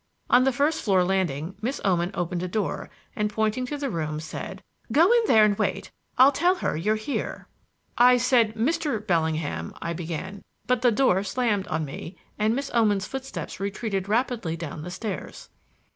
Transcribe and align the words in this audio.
On 0.31 0.45
the 0.45 0.51
first 0.51 0.81
floor 0.81 1.03
landing 1.03 1.53
Miss 1.61 1.79
Oman 1.85 2.09
opened 2.15 2.41
a 2.41 2.47
door 2.47 2.89
and, 3.15 3.29
pointing 3.29 3.67
to 3.67 3.77
the 3.77 3.87
room, 3.91 4.19
said, 4.19 4.63
"Go 4.91 5.11
in 5.13 5.21
there 5.27 5.45
and 5.45 5.55
wait; 5.59 5.91
I'll 6.17 6.31
tell 6.31 6.55
her 6.55 6.75
you're 6.75 6.95
here." 6.95 7.47
"I 7.99 8.17
said 8.17 8.55
Mr. 8.55 9.05
Bellingham" 9.05 9.75
I 9.79 9.93
began; 9.93 10.41
but 10.65 10.81
the 10.81 10.89
door 10.91 11.23
slammed 11.23 11.67
on 11.67 11.85
me, 11.85 12.17
and 12.39 12.55
Miss 12.55 12.71
Oman's 12.73 13.05
footsteps 13.05 13.59
retreated 13.59 14.09
rapidly 14.09 14.57
down 14.57 14.81
the 14.81 14.89
stairs. 14.89 15.49